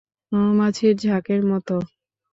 মৌমাছির 0.31 0.93
ঝাঁকের 1.03 1.41
মতো! 1.51 1.75